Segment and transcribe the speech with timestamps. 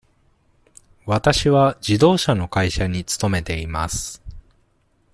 [1.05, 4.19] わたしは自動車の会社に勤めています。